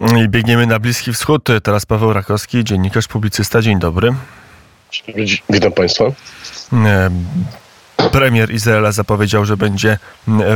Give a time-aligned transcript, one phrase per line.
[0.00, 1.48] I biegniemy na Bliski Wschód.
[1.62, 3.62] Teraz Paweł Rakowski, dziennikarz, publicysta.
[3.62, 4.14] Dzień dobry.
[5.50, 6.04] Witam Państwa.
[6.72, 7.10] E,
[8.12, 9.98] premier Izraela zapowiedział, że będzie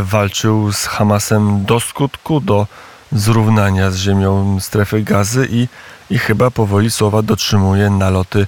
[0.03, 2.67] walczył z Hamasem do skutku, do
[3.13, 5.69] zrównania z ziemią strefy gazy i,
[6.11, 8.47] i chyba powoli słowa dotrzymuje naloty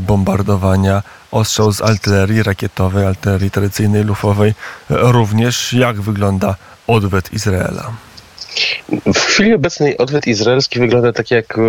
[0.00, 4.54] bombardowania, ostrzał z artylerii rakietowej, artylerii tradycyjnej, lufowej.
[4.90, 6.54] Również jak wygląda
[6.86, 7.90] odwet Izraela?
[9.14, 11.62] W chwili obecnej odwet izraelski wygląda tak, jak e,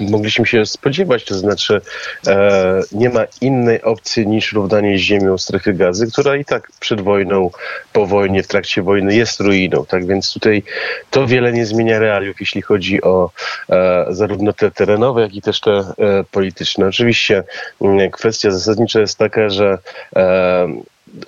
[0.00, 1.80] mogliśmy się spodziewać, to znaczy
[2.26, 7.00] e, nie ma innej opcji niż równanie z ziemią strefy gazy, która i tak przed
[7.00, 7.50] wojną,
[7.92, 9.84] po wojnie, w trakcie wojny jest ruiną.
[9.86, 10.62] Tak więc tutaj
[11.10, 13.30] to wiele nie zmienia realiów, jeśli chodzi o
[13.70, 15.94] e, zarówno te terenowe, jak i też te e,
[16.30, 16.86] polityczne.
[16.86, 17.44] Oczywiście
[17.80, 19.78] mm, kwestia zasadnicza jest taka, że
[20.16, 20.68] e,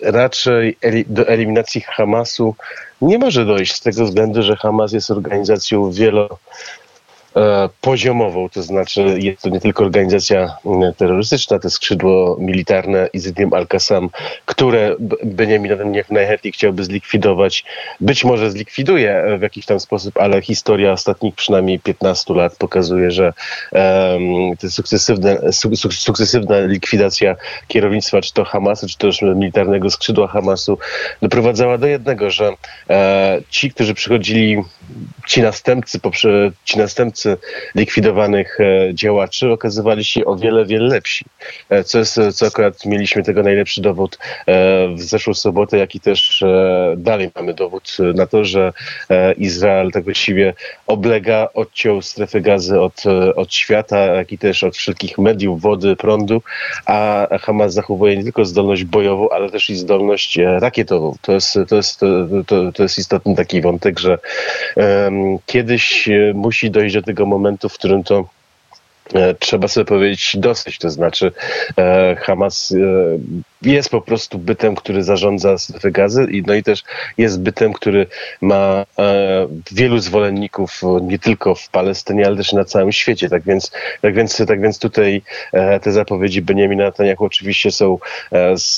[0.02, 2.54] raczej do eliminacji Hamasu
[3.02, 6.38] nie może dojść z tego względu, że Hamas jest organizacją wielo
[7.80, 10.56] poziomową, to znaczy jest to nie tylko organizacja
[10.96, 14.08] terrorystyczna, to skrzydło militarne Izydiem Al-Qassam,
[14.46, 17.64] które Benjamin Netanyahu najchętniej chciałby zlikwidować.
[18.00, 23.32] Być może zlikwiduje w jakiś tam sposób, ale historia ostatnich przynajmniej 15 lat pokazuje, że
[23.72, 27.36] um, to sukcesywne, su, sukcesywna likwidacja
[27.68, 30.78] kierownictwa czy to Hamasu, czy też militarnego skrzydła Hamasu
[31.22, 32.52] doprowadzała do jednego, że
[32.90, 34.62] e, ci, którzy przychodzili,
[35.26, 37.21] ci następcy, poprze, ci następcy
[37.74, 41.24] likwidowanych e, działaczy okazywali się o wiele, wiele lepsi.
[41.70, 46.00] E, co, jest, co akurat mieliśmy tego najlepszy dowód e, w zeszłą sobotę, jak i
[46.00, 46.44] też
[46.96, 48.72] dalej mamy dowód na to, że
[49.36, 50.54] Izrael tak właściwie
[50.86, 53.02] oblega, odciął strefę gazy od,
[53.36, 56.42] od świata, jak i też od wszelkich mediów, wody, prądu,
[56.86, 61.14] a Hamas zachowuje nie tylko zdolność bojową, ale też i zdolność rakietową.
[61.22, 62.00] To jest, to jest,
[62.46, 64.18] to, to jest istotny taki wątek, że
[64.76, 68.24] um, kiedyś musi dojść do tego, tego momentu, w którym to
[69.14, 70.78] e, trzeba sobie powiedzieć dosyć.
[70.78, 71.32] To znaczy,
[71.78, 72.76] e, Hamas e,
[73.62, 76.84] jest po prostu bytem, który zarządza strefę gazy, i, no i też
[77.18, 78.06] jest bytem, który
[78.40, 78.86] ma
[79.72, 83.28] wielu zwolenników nie tylko w Palestynie, ale też na całym świecie.
[83.28, 83.70] Tak więc,
[84.00, 85.22] tak więc, tak więc tutaj
[85.82, 87.98] te zapowiedzi Benjamina Netanyahu oczywiście są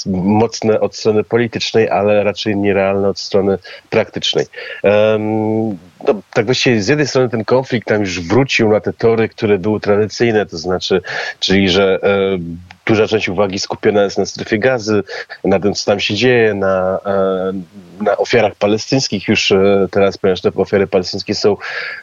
[0.06, 3.58] mocne od strony politycznej, ale raczej nierealne od strony
[3.90, 4.46] praktycznej
[6.08, 9.58] no, tak właściwie z jednej strony ten konflikt tam już wrócił na te tory, które
[9.58, 11.00] były tradycyjne, to znaczy,
[11.40, 12.38] czyli że e,
[12.86, 15.02] duża część uwagi skupiona jest na strefie gazy,
[15.44, 17.52] na tym, co tam się dzieje, na, e,
[18.00, 21.56] na ofiarach palestyńskich już e, teraz, ponieważ te ofiary palestyńskie są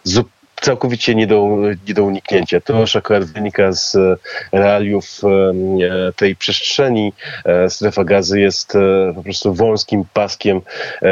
[0.03, 1.57] zupełnie całkowicie nie do,
[1.87, 2.61] nie do uniknięcia.
[2.61, 4.17] To już akurat wynika z e,
[4.51, 7.13] realiów e, tej przestrzeni.
[7.45, 8.77] E, strefa gazy jest
[9.15, 10.61] po prostu wąskim paskiem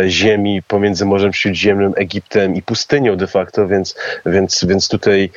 [0.07, 3.95] ziemi pomiędzy Morzem Śródziemnym, Egiptem i pustynią de facto, więc,
[4.25, 5.29] więc, więc tutaj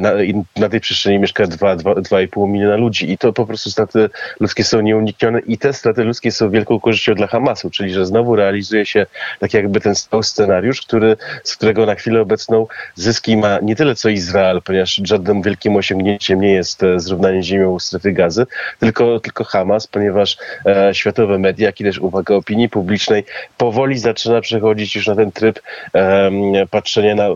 [0.00, 0.12] na,
[0.56, 5.40] na tej przestrzeni mieszka 2,5 miliona ludzi i to po prostu straty ludzkie są nieuniknione
[5.40, 9.06] i te straty ludzkie są wielką korzyścią dla Hamasu, czyli że znowu realizuje się
[9.38, 13.94] tak jakby ten stały scenariusz, który, z którego na chwilę obecną zyski ma nie tyle
[13.94, 18.46] co Izrael, ponieważ żadnym wielkim osiągnięciem nie jest e, zrównanie ziemią strefy gazy,
[18.80, 20.36] tylko, tylko Hamas, ponieważ
[20.66, 23.24] e, światowe media, jak i też uwaga opinii publicznej
[23.56, 25.60] powoli zaczyna przechodzić już na ten tryb
[25.94, 26.30] e,
[26.70, 27.28] patrzenia na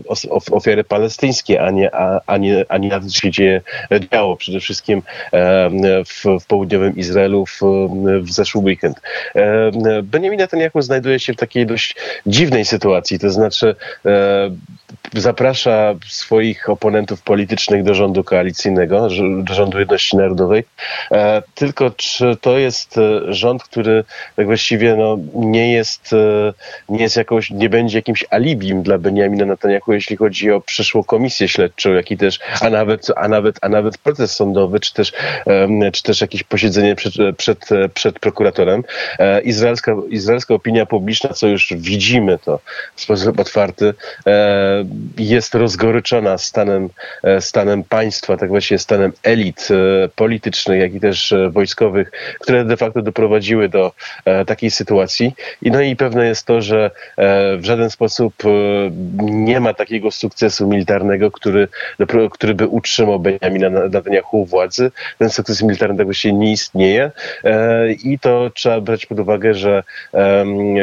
[0.51, 3.61] ofiary palestyńskie, a nie, a, a, nie, a nie na to, co się dzieje,
[4.13, 5.71] działo przede wszystkim e,
[6.05, 7.61] w, w południowym Izraelu w,
[8.21, 9.01] w zeszły weekend.
[9.35, 13.77] E, Benjamin Netanyahu znajduje się w takiej dość dziwnej sytuacji, to znaczy
[14.07, 14.51] e,
[15.21, 19.09] zaprasza swoich oponentów politycznych do rządu koalicyjnego,
[19.43, 20.65] do rządu jedności narodowej.
[21.13, 24.05] E, tylko czy to jest e, rząd, który
[24.37, 26.53] tak właściwie no, nie jest, e,
[26.89, 31.49] nie jest jakąś, nie będzie jakimś alibim dla Benjamina Netanyahu, jeśli chodzi o przyszłą komisję
[31.49, 35.13] śledczą, jak i też, a nawet, a nawet, a nawet proces sądowy, czy też,
[35.93, 38.85] czy też jakieś posiedzenie przed, przed, przed prokuratorem.
[39.45, 42.61] Izraelska, izraelska opinia publiczna, co już widzimy to
[42.95, 43.95] w sposób otwarty,
[45.19, 46.89] jest rozgoryczona stanem,
[47.23, 52.65] e, stanem państwa, tak właśnie stanem elit e, politycznych, jak i też e, wojskowych, które
[52.65, 53.93] de facto doprowadziły do
[54.47, 55.35] takiej sytuacji.
[55.63, 56.91] I no i pewne jest to, że
[57.59, 58.35] w żaden sposób
[59.21, 61.69] nie ma takiego sukcesu militarnego, który,
[62.31, 64.91] który by utrzymał Benjamina Netanyahu władzy.
[65.19, 67.11] Ten sukces militarny tak właściwie nie istnieje
[68.05, 69.83] i to trzeba brać pod uwagę, że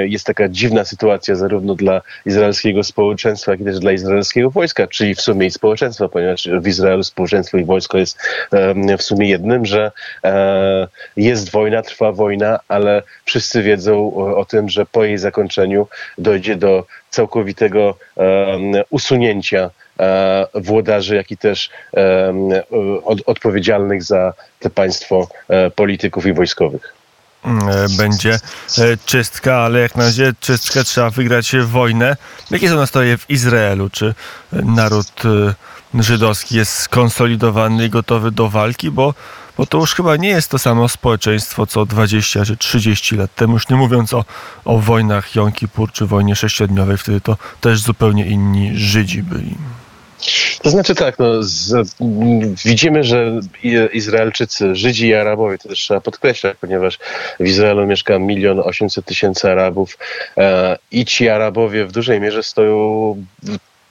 [0.04, 5.16] jest taka dziwna sytuacja zarówno dla izraelskiego społeczeństwa, jak i też dla izraelskiego wojska, czyli
[5.16, 8.18] w sumie i społeczeństwa, ponieważ w Izraelu społeczeństwo i wojsko jest
[8.98, 9.92] w sumie jednym, że
[10.24, 16.56] e, jest wojna, trwa wojna, ale wszyscy wiedzą o tym, że po jej zakończeniu dojdzie
[16.56, 17.98] do całkowitego
[18.90, 19.70] usunięcia
[20.00, 21.70] e, włodarzy, jak i też
[23.06, 27.03] od, odpowiedzialnych za te państwo e, polityków i wojskowych.
[27.46, 28.40] E, będzie
[28.78, 32.18] e, czystka, ale jak na razie czystkę trzeba wygrać wojnę.
[32.52, 33.90] Jakie są nastroje w Izraelu?
[33.90, 34.16] Czy
[34.52, 38.92] naród e, żydowski jest skonsolidowany i gotowy do walki?
[38.92, 39.14] Bo,
[39.58, 43.54] bo to już chyba nie jest to samo społeczeństwo co 20 czy 30 lat temu,
[43.54, 44.26] już nie mówiąc o,
[44.66, 49.56] o wojnach Jom Kippur czy wojnie sześciodniowej, wtedy to też zupełnie inni Żydzi byli.
[50.62, 51.96] To znaczy tak, no, z,
[52.66, 53.40] widzimy, że
[53.94, 57.00] Izraelczycy, Żydzi i Arabowie, to też trzeba podkreślać, ponieważ
[57.40, 59.98] w Izraelu mieszka milion osiemset tysięcy Arabów
[60.38, 63.16] e, i ci Arabowie w dużej mierze stoją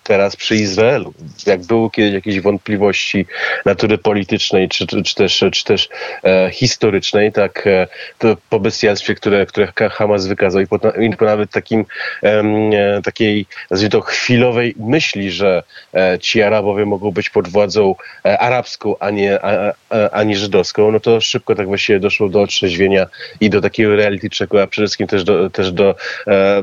[0.02, 1.14] teraz przy Izraelu.
[1.46, 3.26] Jak były kiedyś jakieś wątpliwości
[3.64, 5.88] natury politycznej czy, czy też, czy też
[6.24, 7.86] e, historycznej, tak e,
[8.18, 11.84] to po bestialstwie, które, które Hamas wykazał i po, i po nawet takim
[12.22, 13.46] e, takiej,
[13.90, 15.62] to, chwilowej myśli, że
[15.94, 17.94] e, ci Arabowie mogą być pod władzą
[18.24, 19.72] e, arabską, a nie, a,
[20.12, 23.06] a, nie żydowską, no to szybko tak właściwie doszło do otrzeźwienia
[23.40, 25.94] i do takiego reality checku, a przede wszystkim też do, też do
[26.26, 26.62] e,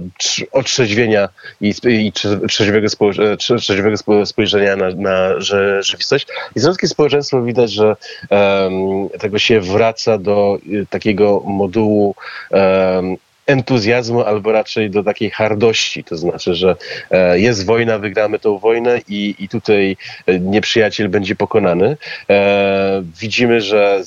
[0.52, 1.30] otrzeźwienia
[1.62, 2.12] i, i
[2.48, 6.28] trzeźwego społeczeństwa trzeźwego spojrzenia na, na rzeczywistość.
[6.56, 7.96] Izraelskie społeczeństwo widać, że
[8.30, 12.16] um, tego się wraca do y, takiego modułu
[12.52, 13.18] um,
[13.50, 16.04] entuzjazmu, albo raczej do takiej hardości.
[16.04, 16.76] To znaczy, że
[17.12, 21.98] e, jest wojna, wygramy tą wojnę i, i tutaj e, nieprzyjaciel będzie pokonany.
[22.30, 24.02] E, widzimy, że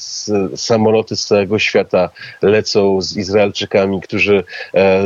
[0.57, 2.11] samoloty z całego świata
[2.43, 4.45] lecą z Izraelczykami, którzy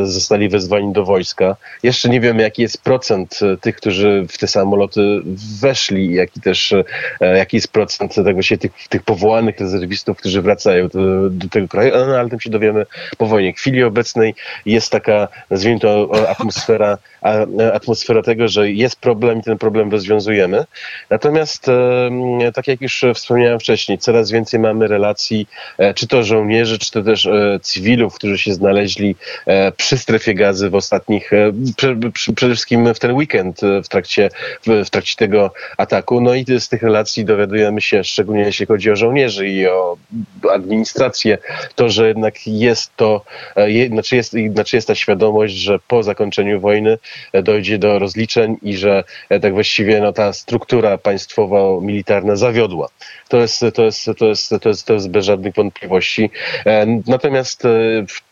[0.04, 1.56] zostali wezwani do wojska.
[1.82, 5.20] Jeszcze nie wiem, jaki jest procent tych, którzy w te samoloty
[5.60, 6.74] weszli, jaki też
[7.20, 11.92] jaki jest procent tego się tych, tych powołanych rezerwistów, którzy wracają do, do tego kraju,
[12.06, 12.86] no, ale tym się dowiemy
[13.18, 13.52] po wojnie.
[13.52, 14.25] W chwili obecnej
[14.66, 16.98] jest taka, nazwijmy to, atmosfera,
[17.72, 20.64] atmosfera tego, że jest problem i ten problem rozwiązujemy.
[21.10, 21.66] Natomiast,
[22.54, 27.02] tak jak już wspomniałem wcześniej, coraz więcej mamy relacji, e, czy to żołnierzy, czy to
[27.02, 31.30] też e, cywilów, którzy się znaleźli e, przy strefie gazy w ostatnich,
[32.34, 34.30] przede wszystkim w ten weekend w trakcie,
[34.66, 36.20] w trakcie tego ataku.
[36.20, 39.96] No i z tych relacji dowiadujemy się, szczególnie jeśli chodzi o żołnierzy i o
[40.52, 41.38] administrację,
[41.74, 43.24] to, że jednak jest to,
[43.88, 46.98] znaczy jest, znaczy jest ta świadomość, że po zakończeniu wojny
[47.32, 52.88] e, dojdzie do rozliczeń i że e, tak właściwie no, ta struktura państwowo-militarna zawiodła.
[53.28, 56.30] To jest, to, jest, to, jest, to, jest, to jest bez żadnych wątpliwości.
[56.66, 57.62] E, natomiast
[58.08, 58.25] w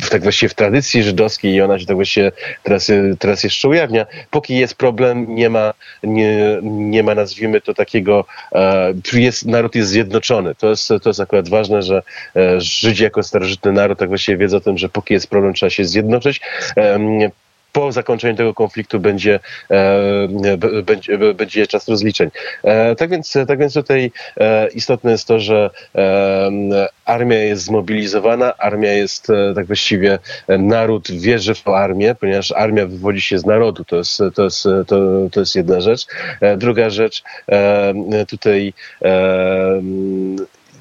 [0.00, 2.32] w, tak właściwie w tradycji żydowskiej i ona się tak właściwie
[2.62, 4.06] teraz, teraz jeszcze ujawnia.
[4.30, 9.90] Póki jest problem, nie ma, nie, nie ma nazwijmy to takiego, e, jest, naród jest
[9.90, 10.54] zjednoczony.
[10.54, 12.02] To jest, to jest akurat wanie, że
[12.36, 15.70] e, Żydzi jako starożytny naród tak właściwie wiedzą o tym, że póki jest problem, trzeba
[15.70, 16.40] się zjednoczyć.
[17.74, 19.40] Po zakończeniu tego konfliktu będzie,
[19.70, 20.28] e,
[20.82, 22.30] będzie, będzie czas rozliczeń.
[22.62, 25.70] E, tak, więc, tak więc tutaj e, istotne jest to, że
[27.04, 30.18] armia jest zmobilizowana, armia jest tak właściwie,
[30.48, 34.96] naród wierzy w armię, ponieważ armia wywodzi się z narodu, to jest, to jest, to,
[35.32, 36.06] to jest jedna rzecz.
[36.56, 37.22] Druga rzecz,
[38.28, 38.72] tutaj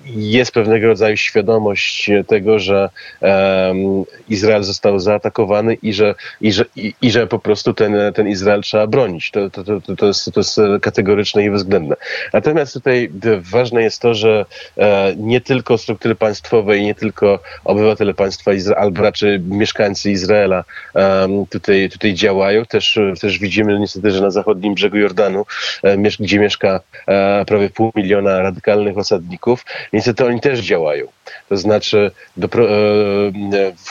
[0.05, 2.89] jest pewnego rodzaju świadomość tego, że
[3.21, 8.27] um, Izrael został zaatakowany i że, i że, i, i, że po prostu ten, ten
[8.27, 9.31] Izrael trzeba bronić.
[9.31, 11.95] To, to, to, to, jest, to jest kategoryczne i bezwzględne.
[12.33, 13.11] Natomiast tutaj
[13.41, 14.45] ważne jest to, że
[14.77, 20.63] e, nie tylko struktury państwowe i nie tylko obywatele państwa Izraela, albo raczej mieszkańcy Izraela
[20.93, 22.65] um, tutaj, tutaj działają.
[22.65, 25.45] Też, też widzimy niestety, że na zachodnim brzegu Jordanu,
[25.83, 31.07] e, gdzie mieszka e, prawie pół miliona radykalnych osadników, niestety oni też działają.
[31.49, 32.71] To znaczy do, e,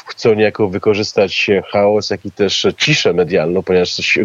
[0.06, 4.18] chcą niejako wykorzystać chaos, jak i też ciszę medialną, ponieważ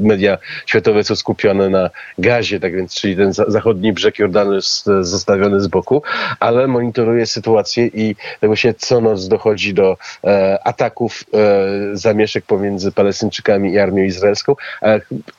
[0.00, 5.60] media światowe są skupione na gazie, tak więc czyli ten zachodni brzeg Jordanu jest zostawiony
[5.60, 6.02] z boku,
[6.40, 12.92] ale monitoruje sytuację i tak właśnie co noc dochodzi do e, ataków, e, zamieszek pomiędzy
[12.92, 14.56] Palestyńczykami i armią izraelską,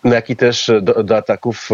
[0.04, 1.70] no jak i też do, do ataków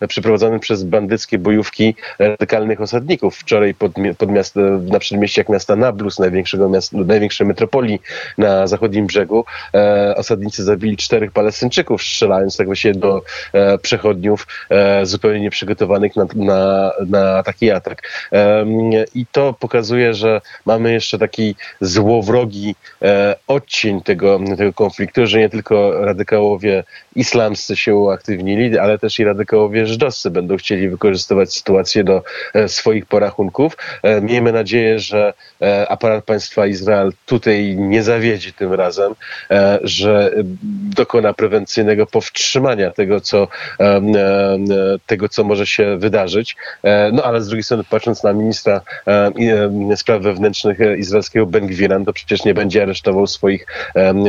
[0.00, 6.18] e, przeprowadzonych przez bandyckie bojówki radykalnych osadników wczoraj pod, pod miasto, na przedmieściach miasta Nablus,
[6.18, 8.00] największego miasta, największej metropolii
[8.38, 15.06] na zachodnim brzegu, e, osadnicy zabili czterech Palestyńczyków, strzelając tak właśnie do e, przechodniów e,
[15.06, 18.02] zupełnie nieprzygotowanych na, na, na taki atak.
[18.32, 18.64] E,
[19.14, 25.48] I to pokazuje, że mamy jeszcze taki złowrogi e, odcień tego, tego konfliktu, że nie
[25.48, 26.84] tylko radykałowie
[27.16, 32.22] islamscy się uaktywnili, ale też i radykałowie żydowscy będą chcieli wykorzystywać sytuację do
[32.54, 33.76] e, swoich porachunków.
[34.22, 35.32] Miejmy nadzieję, nadzieję, że
[35.88, 39.14] aparat państwa Izrael tutaj nie zawiedzi tym razem,
[39.82, 40.30] że
[40.96, 43.48] dokona prewencyjnego powstrzymania tego, co,
[45.06, 46.56] tego, co może się wydarzyć.
[47.12, 48.80] No ale z drugiej strony, patrząc na ministra
[49.96, 53.66] spraw wewnętrznych izraelskiego Ben Gwiran, to przecież nie będzie aresztował swoich,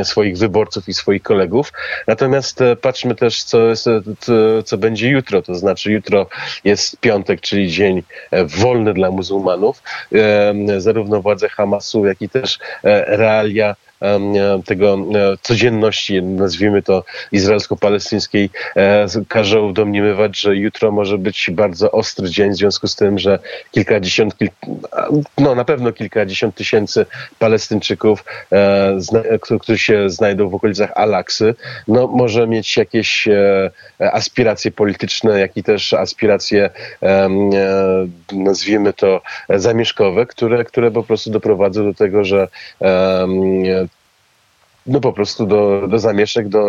[0.04, 1.74] swoich wyborców i swoich kolegów.
[2.08, 3.88] Natomiast patrzmy też, co, jest,
[4.66, 5.42] co będzie jutro.
[5.42, 6.28] To znaczy, jutro
[6.64, 8.04] jest piątek, czyli dzień
[8.46, 9.84] wolny dla muzułmanów.
[10.78, 12.60] Zarówno władze Hamasu, jak i też
[13.08, 13.76] realia
[14.66, 22.30] tego e, codzienności, nazwijmy to izraelsko-palestyńskiej, e, każą domniemywać, że jutro może być bardzo ostry
[22.30, 23.40] dzień w związku z tym, że
[23.72, 24.36] kilkadziesiąt,
[25.38, 27.06] no na pewno kilkadziesiąt tysięcy
[27.40, 31.56] Palestyńczyków, e, którzy się znajdą w okolicach Alaksy,
[31.88, 33.28] no może mieć jakieś
[34.00, 36.70] aspiracje polityczne, jak i też aspiracje,
[38.32, 42.48] nazwijmy to, zamieszkowe, które, które po prostu doprowadzą do tego, że
[44.88, 46.66] no po prostu do, do zamieszek, do,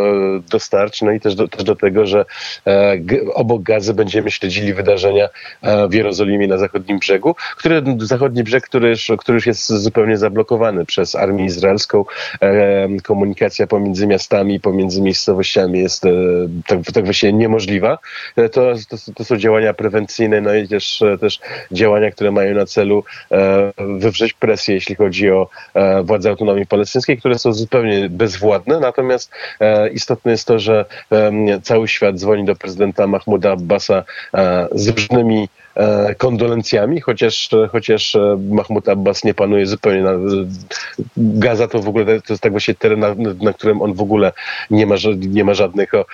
[0.50, 2.24] do starć, no i też do, też do tego, że
[2.66, 2.96] e,
[3.34, 5.28] obok gazy będziemy śledzili wydarzenia
[5.62, 10.16] e, w Jerozolimie na zachodnim brzegu, który, zachodni brzeg, który już, który już jest zupełnie
[10.16, 12.04] zablokowany przez armię izraelską.
[12.42, 16.10] E, komunikacja pomiędzy miastami, pomiędzy miejscowościami jest e,
[16.66, 17.98] tak, tak właśnie niemożliwa.
[18.36, 21.40] E, to, to, to, są działania prewencyjne, no i też, też
[21.72, 25.48] działania, które mają na celu e, wywrzeć presję, jeśli chodzi o
[26.04, 30.84] władze autonomii palestyńskiej, które są zupełnie bezwładne, natomiast e, istotne jest to, że
[31.62, 38.16] cały świat dzwoni do prezydenta Mahmuda Abbasa e, z różnymi e, kondolencjami, chociaż, chociaż
[38.50, 40.12] Mahmud Abbas nie panuje zupełnie na
[41.16, 44.32] Gaza to w ogóle to jest tak właśnie teren, na, na którym on w ogóle
[44.70, 46.06] nie ma, nie ma żadnego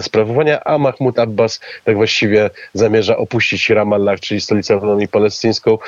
[0.00, 5.78] sprawowania, a Mahmud Abbas tak właściwie zamierza opuścić Ramallah, czyli stolicę autonomii palestyńską,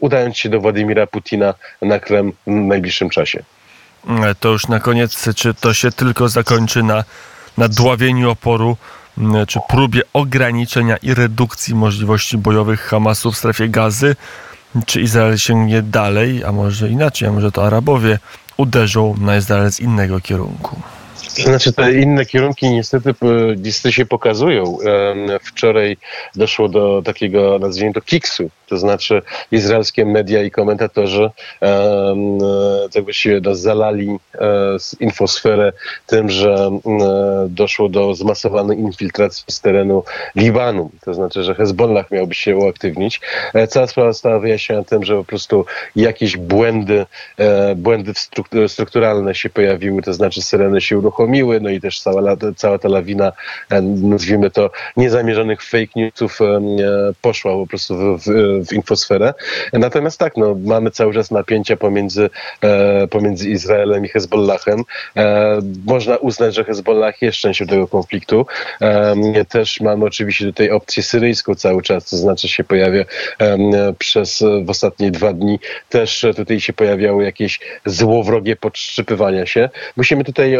[0.00, 3.42] udając się do Władimira Putina na Krem w najbliższym czasie.
[4.08, 7.04] E, to już na koniec, czy to się tylko zakończy na,
[7.58, 8.76] na dławieniu oporu,
[9.48, 14.16] czy próbie ograniczenia i redukcji możliwości bojowych Hamasu w strefie gazy?
[14.86, 18.18] Czy Izrael sięgnie dalej, a może inaczej, a może to Arabowie
[18.56, 20.80] uderzą na Izrael z innego kierunku?
[21.28, 23.14] Znaczy te inne kierunki niestety,
[23.56, 24.78] niestety się pokazują.
[25.42, 25.96] Wczoraj
[26.36, 28.50] doszło do takiego, nazwijmy to, kiksu.
[28.68, 31.30] To znaczy izraelskie media i komentatorzy
[31.60, 32.38] um,
[32.92, 34.18] tak właściwie no, zalali um,
[35.00, 35.72] infosferę
[36.06, 36.98] tym, że um,
[37.48, 40.02] doszło do zmasowanej infiltracji z terenu
[40.36, 40.90] Libanu.
[41.04, 43.20] To znaczy, że Hezbollah miałby się uaktywnić.
[43.54, 45.64] E, cała sprawa została wyjaśniona tym, że po prostu
[45.96, 47.06] jakieś błędy,
[47.38, 48.12] e, błędy
[48.68, 53.32] strukturalne się pojawiły, to znaczy syreny się uruchomiły, no i też cała, cała ta lawina,
[53.70, 56.60] e, nazwijmy to, niezamierzonych fake newsów e,
[57.22, 59.34] poszła po prostu w, w, w infosferę.
[59.72, 64.82] Natomiast tak, no, mamy cały czas napięcia pomiędzy, e, pomiędzy Izraelem i Hezbollahem.
[65.86, 68.46] Można uznać, że Hezbollah jest częścią tego konfliktu.
[69.48, 73.04] Też mamy oczywiście tutaj opcję syryjską cały czas, to znaczy się pojawia
[73.98, 75.58] przez w ostatnie dwa dni
[75.88, 79.70] też tutaj się pojawiały jakieś złowrogie podszczypywania się.
[79.96, 80.58] Musimy tutaj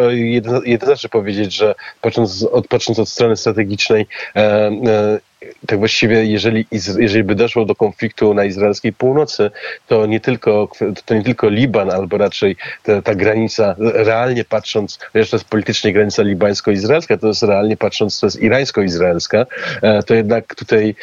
[0.64, 5.20] jednoznacznie powiedzieć, że patrząc od, patrząc od strony strategicznej, e, e,
[5.66, 6.66] tak właściwie, jeżeli,
[6.98, 9.50] jeżeli by doszło do konfliktu na izraelskiej północy,
[9.86, 10.68] to nie tylko,
[11.04, 15.92] to nie tylko Liban, albo raczej ta, ta granica, realnie patrząc, chociaż to jest politycznie
[15.92, 19.46] granica libańsko-izraelska, to jest realnie patrząc, to jest irańsko-izraelska,
[19.82, 20.94] e, to jednak tutaj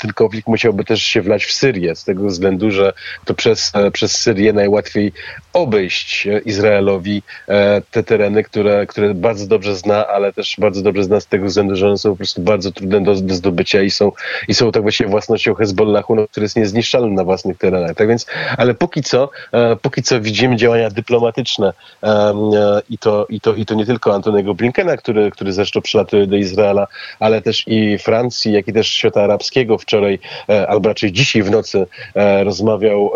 [0.00, 2.92] ten konflikt musiałby też się wlać w Syrię, z tego względu, że
[3.24, 5.12] to przez, przez Syrię najłatwiej
[5.52, 11.20] obejść Izraelowi e, te tereny, które, które bardzo dobrze zna, ale też bardzo dobrze zna
[11.20, 14.12] z tego względu, że one są po prostu bardzo trudne do, do zdobycia i są,
[14.48, 17.96] i są tak właściwie własnością Hezbollahu, no, który jest niezniszczalny na własnych terenach.
[17.96, 21.72] Tak więc, ale póki co, e, póki co widzimy działania dyplomatyczne
[22.02, 22.34] e,
[22.90, 26.36] i, to, i, to, i to nie tylko Antoniego Blinkena, który, który zresztą przylatuje do
[26.36, 26.86] Izraela,
[27.20, 29.78] ale też i Francji, jak i też świata arabskiego.
[29.78, 30.18] Wczoraj,
[30.68, 31.86] albo raczej dzisiaj w nocy
[32.44, 33.12] rozmawiał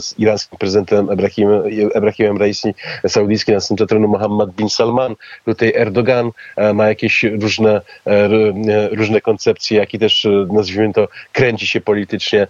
[0.00, 1.48] z irańskim prezydentem Ebrahim,
[1.94, 2.74] Ebrahimem Raisi,
[3.08, 5.14] saudyjski następca tronu Mohammed bin Salman.
[5.44, 8.88] Tutaj Erdogan e, ma jakieś różne, e, e,
[9.32, 12.46] różne koncepcje, jak i też, nazwijmy to, kręci się politycznie.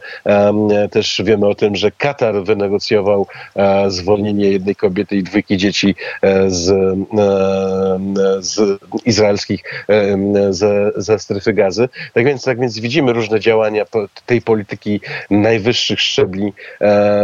[0.91, 3.27] Też wiemy o tym, że Katar wynegocjował
[3.89, 5.95] zwolnienie jednej kobiety i dwójki dzieci
[6.47, 6.65] z,
[8.41, 9.63] z izraelskich
[10.51, 11.89] ze, ze strefy gazy.
[12.15, 13.85] Tak więc, tak więc widzimy różne działania
[14.27, 16.53] tej polityki najwyższych szczebli,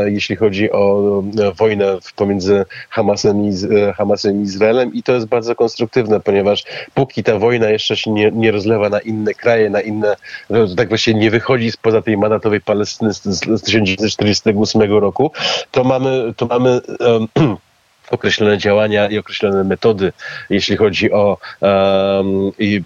[0.06, 1.22] jeśli chodzi o
[1.58, 7.22] wojnę pomiędzy Hamasem i, e, Hamasem i Izraelem i to jest bardzo konstruktywne, ponieważ póki
[7.22, 10.16] ta wojna jeszcze się nie, nie rozlewa na inne kraje, na na inne,
[10.50, 15.32] że tak właśnie nie wychodzi spoza tej mandatowej Palestyny z, z 1948 roku,
[15.70, 17.56] to mamy, to mamy um,
[18.10, 20.12] określone działania i określone metody,
[20.50, 22.82] jeśli chodzi o um, i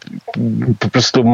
[0.79, 1.25] po prostu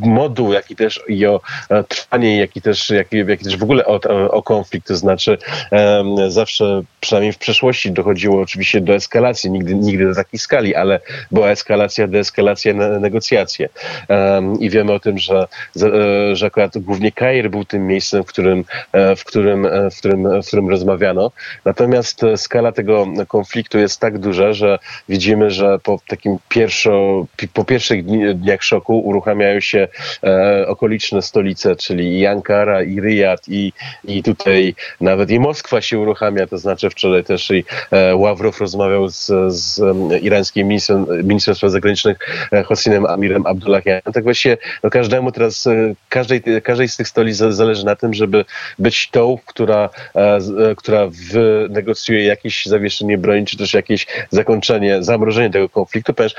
[0.00, 1.40] moduł, jak i też i o
[1.70, 4.00] e, trwanie, jak i też, jak, jak i też w ogóle o,
[4.30, 5.38] o konflikt, to znaczy
[5.70, 11.00] um, zawsze, przynajmniej w przeszłości dochodziło oczywiście do eskalacji, nigdy, nigdy do takiej skali, ale
[11.30, 13.68] była eskalacja, deeskalacja, negocjacje.
[14.08, 15.46] Um, i wiemy o tym, że,
[15.82, 20.42] e, że akurat głównie Kair był tym miejscem, w którym, e, w którym, w którym,
[20.42, 21.32] w którym rozmawiano,
[21.64, 23.37] natomiast skala tego konfliktu
[23.74, 24.78] jest tak duża, że
[25.08, 28.04] widzimy, że po takim pierwszo, po pierwszych
[28.34, 29.88] dniach szoku uruchamiają się
[30.24, 33.72] e, okoliczne stolice, czyli i Ankara, i Riyad, i,
[34.04, 39.08] i tutaj nawet i Moskwa się uruchamia, to znaczy wczoraj też i e, Ławrow rozmawiał
[39.08, 39.80] z, z
[40.22, 42.18] irańskim ministrem, ministrem spraw zagranicznych
[42.52, 44.02] e, Hosinem Amirem Abdullahianem.
[44.12, 48.44] Tak właśnie no każdemu teraz, e, każdej, każdej z tych stolic zależy na tym, żeby
[48.78, 55.50] być tą, która, e, e, która wynegocjuje jakieś zawieszenie broni, czy też jakieś zakończenie, zamrożenie
[55.50, 56.34] tego konfliktu, ponieważ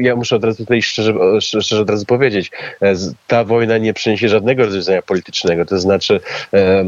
[0.00, 2.50] ja muszę od razu tutaj szczerze, szczerze od razu powiedzieć,
[2.82, 2.94] e,
[3.26, 6.20] ta wojna nie przyniesie żadnego rozwiązania politycznego, to znaczy
[6.54, 6.84] e,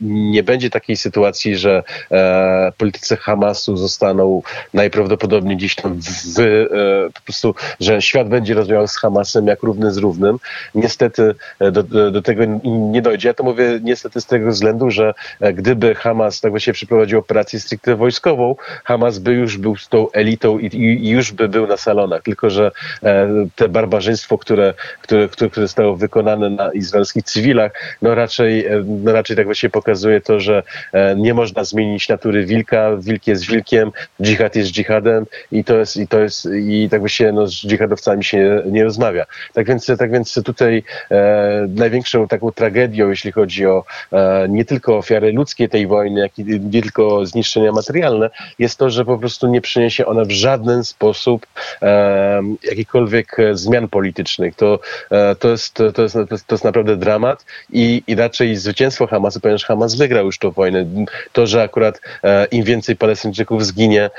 [0.00, 4.42] nie będzie takiej sytuacji, że e, politycy Hamasu zostaną
[4.74, 6.66] najprawdopodobniej gdzieś tam w,
[7.14, 10.38] po prostu, że świat będzie rozmawiał z Hamasem jak równy z równym.
[10.74, 11.34] Niestety
[11.72, 13.28] do, do tego nie dojdzie.
[13.28, 15.14] Ja to mówię niestety z tego względu, że
[15.54, 20.58] gdyby Hamas tak właściwie przeprowadził operację stricte wojskową, Hamas by już był z tą elitą
[20.58, 22.22] i, i już by był na salonach.
[22.22, 22.70] Tylko, że
[23.02, 28.84] e, te barbarzyństwo, które, które, które, które zostało wykonane na izraelskich cywilach, no raczej, e,
[28.86, 30.62] no raczej tak właśnie pokazuje to, że
[30.92, 32.96] e, nie można zmienić natury wilka.
[32.96, 37.32] Wilk jest wilkiem, dżihad jest dżihadem i to jest, i to jest, i tak właśnie
[37.32, 39.26] no, z dżihadowcami się nie, rozmawia.
[39.52, 44.96] Tak więc, tak więc tutaj e, największą taką tragedią, jeśli chodzi o e, nie tylko
[44.96, 49.46] ofiary ludzkie tej wojny, jak i nie tylko zniszczenia materialne, jest to, że po prostu
[49.46, 51.46] nie przyniesie ona w żaden sposób
[51.82, 54.54] e, jakichkolwiek zmian politycznych.
[54.54, 54.78] To,
[55.10, 56.14] e, to, jest, to, jest,
[56.46, 60.86] to, jest, naprawdę dramat i, i raczej zwycięstwo Hamasu, ponieważ Hamas wygrał już tę wojnę.
[61.32, 64.10] To, że akurat e, im więcej Palestyńczyków zginie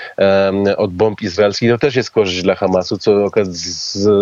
[0.78, 3.30] od bomb izraelskich, to też jest korzyść dla Hamasu, co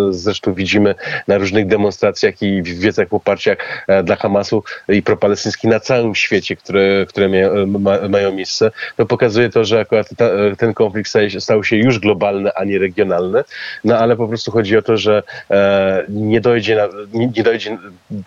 [0.09, 0.95] zresztą widzimy
[1.27, 7.05] na różnych demonstracjach i wiecach poparciach e, dla Hamasu i propalestyńskich na całym świecie, które,
[7.05, 7.29] które
[7.67, 8.71] ma, mają miejsce.
[8.97, 13.43] To pokazuje to, że akurat ta, ten konflikt stał się już globalny, a nie regionalny.
[13.83, 17.77] No ale po prostu chodzi o to, że e, nie, dojdzie na, nie, nie, dojdzie,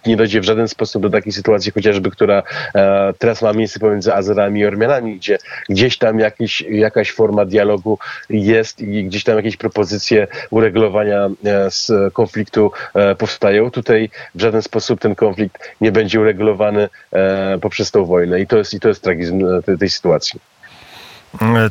[0.06, 2.42] nie dojdzie w żaden sposób do takiej sytuacji, chociażby, która
[2.74, 7.98] e, teraz ma miejsce pomiędzy Azerami i Ormianami, gdzie gdzieś tam jakiś, jakaś forma dialogu
[8.30, 13.70] jest i gdzieś tam jakieś propozycje uregulowania e, z konfliktu e, powstają.
[13.70, 18.58] Tutaj w żaden sposób ten konflikt nie będzie uregulowany e, poprzez tą wojnę i to
[18.58, 20.40] jest, i to jest tragizm e, tej, tej sytuacji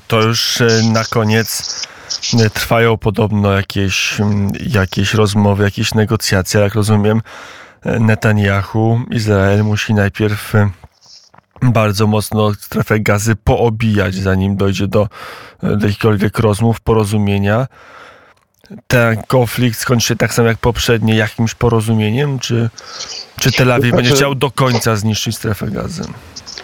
[0.07, 1.81] to już e, na koniec
[2.39, 4.17] e, trwają podobno jakieś,
[4.67, 6.61] jakieś rozmowy, jakieś negocjacje.
[6.61, 7.21] Jak rozumiem,
[7.85, 10.53] e, Netanyahu, Izrael musi najpierw
[11.61, 15.07] bardzo mocno strefę gazy poobijać, zanim dojdzie do,
[15.63, 17.67] do jakichkolwiek rozmów, porozumienia.
[18.87, 22.69] Ten konflikt skończy się tak samo jak poprzednie jakimś porozumieniem, czy,
[23.41, 26.03] czy Tel Awiw będzie chciał do końca zniszczyć strefę gazy?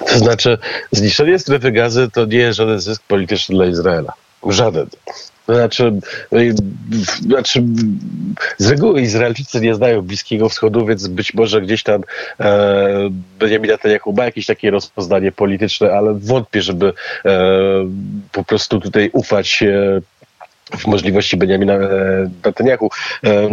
[0.07, 0.57] To znaczy,
[0.91, 4.13] zniszczenie strefy gazy to nie jest żaden zysk polityczny dla Izraela.
[4.49, 4.87] Żaden.
[5.47, 5.99] Znaczy,
[6.33, 6.55] y,
[7.21, 7.63] znaczy,
[8.57, 12.01] z reguły Izraelczycy nie znają Bliskiego Wschodu, więc być może gdzieś tam
[12.39, 13.09] e,
[13.39, 16.93] Benjamin Netanyahu ma jakieś takie rozpoznanie polityczne, ale wątpię, żeby
[17.25, 17.39] e,
[18.31, 20.01] po prostu tutaj ufać e,
[20.77, 22.89] w możliwości Benjamina e, Netanyahu.
[23.23, 23.49] E, e,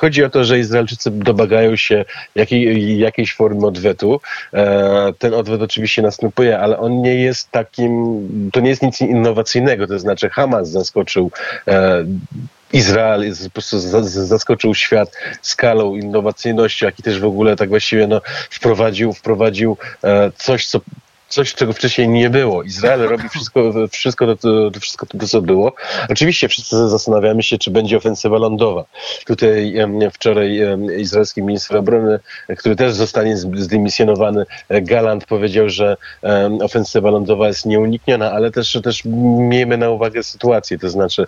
[0.00, 4.20] chodzi o to, że Izraelczycy domagają się jakiej, jakiejś formy odwetu.
[5.18, 9.98] Ten odwet oczywiście następuje, ale on nie jest takim, to nie jest nic innowacyjnego, to
[9.98, 11.30] znaczy Hamas zaskoczył
[12.72, 18.20] Izrael po prostu zaskoczył świat skalą, innowacyjnością, jak i też w ogóle tak właściwie no,
[18.50, 19.76] wprowadził, wprowadził
[20.36, 20.80] coś, co
[21.30, 22.62] coś, czego wcześniej nie było.
[22.62, 25.72] Izrael robi wszystko, wszystko, to, wszystko to, co było.
[26.08, 28.84] Oczywiście wszyscy zastanawiamy się, czy będzie ofensywa lądowa.
[29.26, 29.74] Tutaj
[30.12, 30.60] wczoraj
[30.98, 32.18] izraelski minister obrony,
[32.58, 35.96] który też zostanie zdymisjonowany, Galant powiedział, że
[36.62, 39.02] ofensywa lądowa jest nieunikniona, ale też, też
[39.38, 41.26] miejmy na uwagę sytuację, to znaczy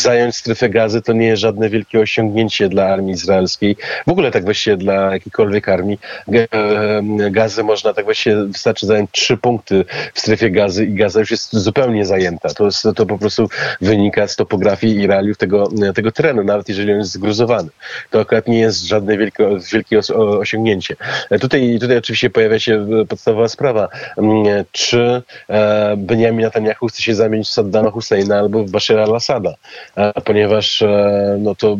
[0.00, 3.76] zająć strefę gazy to nie jest żadne wielkie osiągnięcie dla armii izraelskiej.
[4.06, 5.98] W ogóle tak właściwie dla jakiejkolwiek armii.
[6.32, 11.30] E, Gazy można tak właściwie, wystarczy zająć trzy punkty w strefie gazy i Gaza już
[11.30, 12.48] jest zupełnie zajęta.
[12.48, 13.48] To, jest, to po prostu
[13.80, 17.68] wynika z topografii i realiów tego, tego terenu, nawet jeżeli on jest zgruzowany.
[18.10, 20.96] To akurat nie jest żadne wielkie, wielkie osiągnięcie.
[21.30, 23.88] E, Tutaj, tutaj oczywiście pojawia się e, podstawowa sprawa.
[24.18, 29.54] Mm, Czy e, Benjamin Netanyahu chce się zamienić w Saddama Husseina albo w Bashara al-Assada?
[29.96, 31.76] E, Ponieważ e, no to,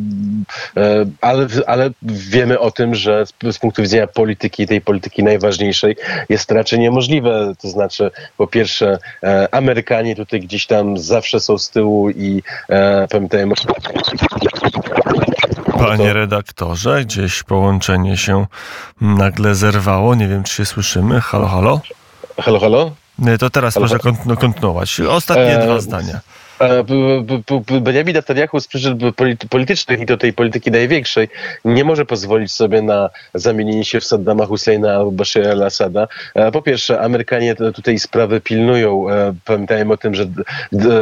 [0.76, 0.80] e,
[1.20, 5.96] ale, ale wiemy o tym, że z, z punktu widzenia polityki, tej polityki najważniejszej,
[6.28, 7.52] jest raczej niemożliwe.
[7.62, 8.98] To znaczy, po pierwsze,
[9.50, 12.42] Amerykanie tutaj gdzieś tam zawsze są z tyłu i
[13.10, 13.54] pamiętajmy
[15.78, 18.46] Panie redaktorze, gdzieś połączenie się
[19.00, 20.14] nagle zerwało.
[20.14, 21.20] Nie wiem, czy się słyszymy.
[21.20, 21.80] Halo, halo?
[22.40, 22.90] Halo, halo?
[23.38, 25.00] To teraz Halo, kontynu- kontynuować.
[25.00, 26.20] Ostatnie E, dwa zdania.
[27.80, 31.28] Benjamin Netanyahu z przyczyn polity- politycznych i do tej polityki największej
[31.64, 36.08] nie może pozwolić sobie na zamienienie się w Saddama Husseina albo Bashara al-Assada.
[36.52, 39.06] Po pierwsze, Amerykanie tutaj sprawy pilnują.
[39.44, 40.26] Pamiętajmy o tym, że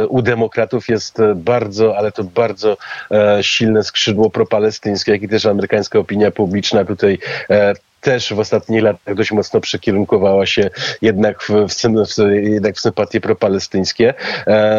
[0.09, 2.77] u demokratów jest bardzo, ale to bardzo
[3.11, 7.17] e, silne skrzydło propalestyńskie, jak i też amerykańska opinia publiczna tutaj
[7.49, 7.73] e,
[8.05, 10.69] też w ostatnich latach dość mocno przekierunkowała się
[11.01, 14.13] jednak w, w, w, jednak w sympatie propalestyńskie.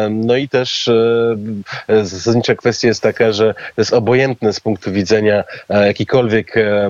[0.09, 5.43] No i też e, zasadnicza kwestia jest taka, że to jest obojętne z punktu widzenia
[5.69, 6.89] e, jakiejkolwiek e, e,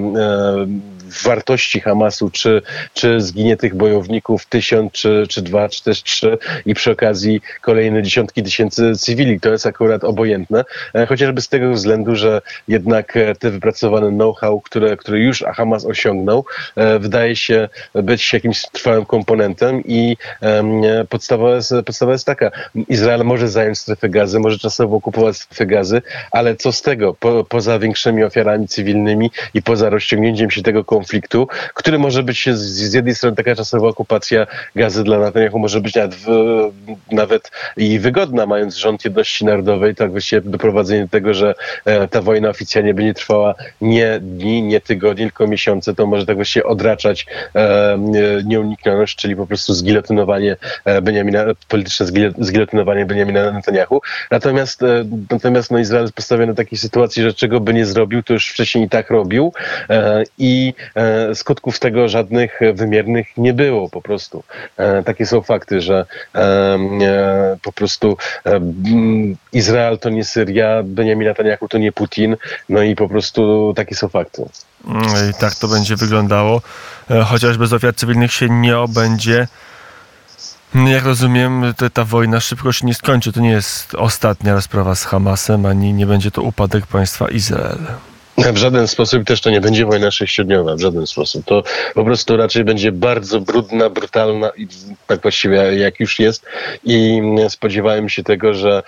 [1.23, 2.61] wartości Hamasu, czy,
[2.93, 8.03] czy zginie tych bojowników tysiąc, czy, czy dwa, czy też trzy i przy okazji kolejne
[8.03, 9.39] dziesiątki tysięcy cywili.
[9.39, 10.65] To jest akurat obojętne,
[10.95, 15.85] e, chociażby z tego względu, że jednak e, te wypracowane know-how, które, które już Hamas
[15.85, 20.17] osiągnął, e, wydaje się być jakimś trwałym komponentem i
[21.09, 22.51] podstawa jest, podstawa jest taka.
[22.87, 27.43] Izrael może zająć strefę gazy, może czasowo okupować strefę gazy, ale co z tego, po,
[27.43, 32.93] poza większymi ofiarami cywilnymi i poza rozciągnięciem się tego konfliktu, który może być z, z
[32.93, 36.27] jednej strony taka czasowa okupacja gazy dla Netanyahu może być nawet, w,
[37.11, 41.55] nawet i wygodna, mając rząd jedności narodowej, tak właściwie doprowadzenie do tego, że
[41.85, 46.35] e, ta wojna oficjalnie będzie trwała nie dni, nie tygodnie, tylko miesiące, to może tak
[46.35, 47.97] właściwie odraczać e,
[48.45, 50.55] nieuniknioność, czyli po prostu zgilotynowanie
[50.85, 54.01] e, Benjamina, polityczne zgil- zgilotynowanie Benjamina Netanyahu.
[54.31, 58.23] Natomiast, e, natomiast no, Izrael jest postawiony do takiej sytuacji, że czego by nie zrobił,
[58.23, 59.53] to już wcześniej i tak robił
[59.89, 60.86] e, i e,
[61.33, 64.43] skutków tego żadnych wymiernych nie było po prostu.
[64.77, 68.59] E, takie są fakty, że e, e, po prostu e,
[69.53, 72.37] Izrael to nie Syria, Benjamin Netanyahu to nie Putin,
[72.69, 74.45] no i po prostu takie są fakty.
[75.29, 76.61] I tak to będzie wyglądało.
[77.09, 79.47] E, Chociaż bez ofiar cywilnych się nie obędzie.
[80.75, 83.31] Jak rozumiem, ta wojna szybko się nie skończy.
[83.31, 87.77] To nie jest ostatnia rozprawa z Hamasem, ani nie będzie to upadek państwa Izrael.
[88.37, 91.45] W żaden sposób też to nie będzie wojna sześciodniowa, w żaden sposób.
[91.45, 94.67] To po prostu raczej będzie bardzo brudna, brutalna i
[95.07, 96.45] tak właściwie jak już jest
[96.83, 98.83] i spodziewałem się tego, że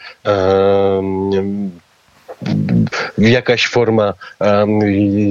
[3.18, 4.14] jakaś forma,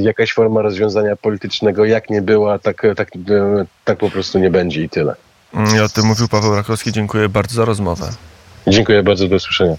[0.03, 3.11] jakaś forma rozwiązania politycznego, jak nie była, tak, tak,
[3.85, 5.15] tak po prostu nie będzie i tyle.
[5.77, 6.93] I o tym mówił Paweł Rakowski.
[6.93, 8.09] Dziękuję bardzo za rozmowę.
[8.67, 9.77] Dziękuję bardzo, do usłyszenia.